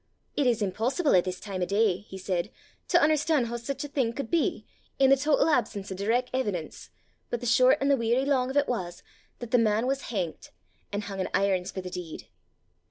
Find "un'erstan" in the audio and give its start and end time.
3.03-3.45